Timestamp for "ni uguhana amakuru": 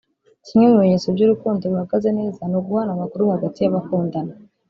2.49-3.23